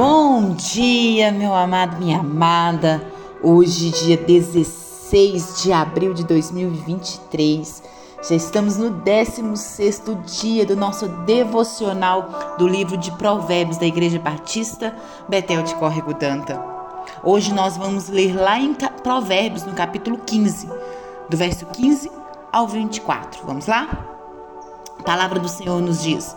[0.00, 3.04] Bom dia, meu amado, minha amada.
[3.42, 7.82] Hoje, dia 16 de abril de 2023.
[8.22, 14.94] Já estamos no 16 dia do nosso devocional do livro de Provérbios da Igreja Batista
[15.28, 16.64] Betel de Córrego Danta.
[17.24, 20.68] Hoje nós vamos ler lá em Provérbios, no capítulo 15,
[21.28, 22.08] do verso 15
[22.52, 23.44] ao 24.
[23.44, 23.88] Vamos lá?
[25.00, 26.36] A palavra do Senhor nos diz: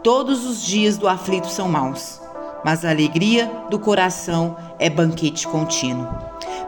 [0.00, 2.20] Todos os dias do aflito são maus,
[2.64, 6.08] mas a alegria do coração é banquete contínuo.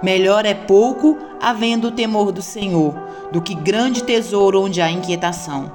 [0.03, 2.95] Melhor é pouco, havendo o temor do Senhor,
[3.31, 5.71] do que grande tesouro onde há inquietação.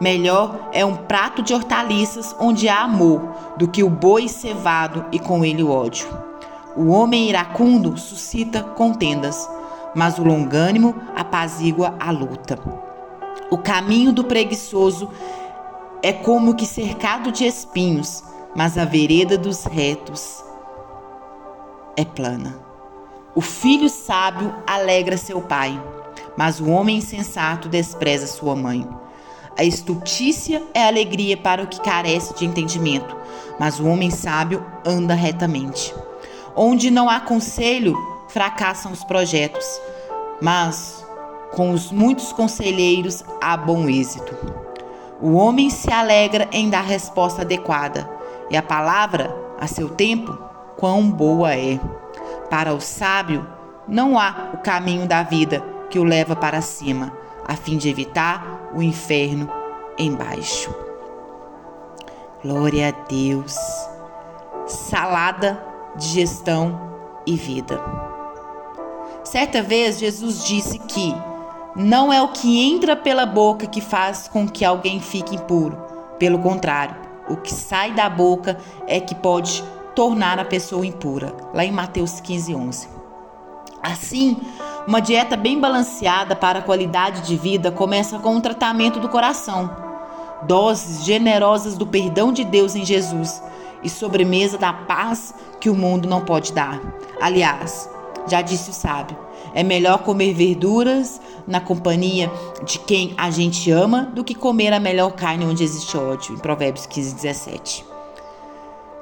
[0.00, 3.20] Melhor é um prato de hortaliças onde há amor,
[3.56, 6.08] do que o boi cevado e com ele o ódio.
[6.76, 9.48] O homem iracundo suscita contendas,
[9.94, 12.58] mas o longânimo apazigua a luta.
[13.50, 15.10] O caminho do preguiçoso
[16.02, 18.22] é como que cercado de espinhos,
[18.58, 20.42] mas a vereda dos retos
[21.96, 22.58] é plana.
[23.32, 25.80] O filho sábio alegra seu pai,
[26.36, 28.84] mas o homem insensato despreza sua mãe.
[29.56, 33.16] A estultícia é alegria para o que carece de entendimento,
[33.60, 35.94] mas o homem sábio anda retamente.
[36.56, 37.96] Onde não há conselho,
[38.26, 39.80] fracassam os projetos,
[40.42, 41.06] mas
[41.52, 44.36] com os muitos conselheiros há bom êxito.
[45.22, 48.17] O homem se alegra em dar resposta adequada,
[48.50, 50.36] e a palavra, a seu tempo,
[50.76, 51.78] quão boa é.
[52.48, 53.46] Para o sábio,
[53.86, 57.12] não há o caminho da vida que o leva para cima,
[57.46, 59.50] a fim de evitar o inferno
[59.98, 60.74] embaixo.
[62.42, 63.56] Glória a Deus.
[64.66, 65.60] Salada
[65.96, 66.78] de gestão
[67.26, 67.82] e vida.
[69.24, 71.14] Certa vez Jesus disse que
[71.74, 75.76] não é o que entra pela boca que faz com que alguém fique impuro.
[76.18, 79.62] Pelo contrário, o que sai da boca é que pode
[79.94, 81.34] tornar a pessoa impura.
[81.52, 82.88] Lá em Mateus 15, 11.
[83.82, 84.36] Assim,
[84.86, 89.70] uma dieta bem balanceada para a qualidade de vida começa com o tratamento do coração.
[90.42, 93.42] Doses generosas do perdão de Deus em Jesus
[93.82, 96.80] e sobremesa da paz que o mundo não pode dar.
[97.20, 97.88] Aliás,
[98.28, 99.16] já disse o sábio:
[99.54, 102.30] é melhor comer verduras na companhia
[102.64, 106.34] de quem a gente ama do que comer a melhor carne onde existe ódio.
[106.34, 107.84] Em Provérbios 15, 17.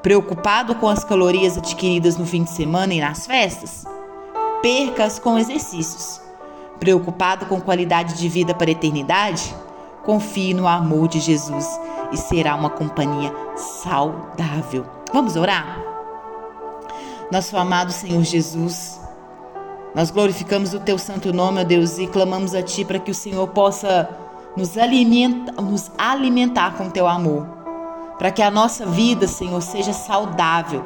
[0.02, 3.84] Preocupado com as calorias adquiridas no fim de semana e nas festas?
[4.62, 6.20] Percas com exercícios.
[6.78, 9.54] Preocupado com qualidade de vida para a eternidade?
[10.04, 11.66] Confie no amor de Jesus
[12.12, 14.86] e será uma companhia saudável.
[15.12, 15.82] Vamos orar?
[17.30, 19.00] Nosso amado Senhor Jesus,
[19.96, 23.14] nós glorificamos o teu santo nome, ó Deus, e clamamos a ti para que o
[23.14, 24.06] Senhor possa
[24.54, 27.46] nos alimentar, nos alimentar com teu amor.
[28.18, 30.84] Para que a nossa vida, Senhor, seja saudável.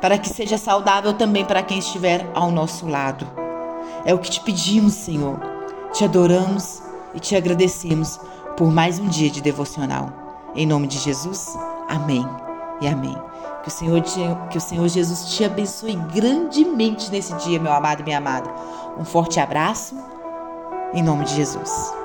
[0.00, 3.26] Para que seja saudável também para quem estiver ao nosso lado.
[4.04, 5.36] É o que te pedimos, Senhor.
[5.92, 6.80] Te adoramos
[7.12, 8.20] e te agradecemos
[8.56, 10.12] por mais um dia de devocional.
[10.54, 12.24] Em nome de Jesus, amém
[12.80, 13.16] e amém.
[13.62, 14.20] Que o Senhor, te,
[14.50, 18.50] que o Senhor Jesus te abençoe grandemente nesse dia, meu amado e minha amada.
[18.98, 19.96] Um forte abraço,
[20.92, 22.03] em nome de Jesus.